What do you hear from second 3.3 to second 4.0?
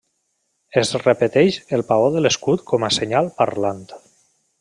parlant.